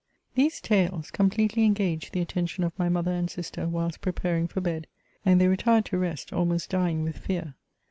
These 0.33 0.61
tales 0.61 1.11
Qompletely 1.11 1.63
engaged 1.63 2.11
the 2.11 2.21
attention 2.21 2.63
of 2.63 2.73
my 2.79 2.89
mother 2.89 3.11
and 3.11 3.29
sister 3.29 3.67
whilst 3.67 4.01
preparing 4.01 4.47
for 4.47 4.59
bed; 4.59 4.87
and 5.23 5.39
they 5.39 5.47
retired 5.47 5.85
to 5.85 5.97
rest, 5.99 6.33
almost 6.33 6.71
dying 6.71 7.03
with 7.03 7.19
fear. 7.19 7.53